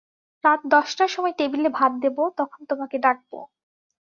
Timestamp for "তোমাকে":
2.69-2.95